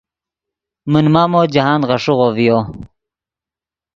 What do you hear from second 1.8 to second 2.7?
غیݰیغو ڤیو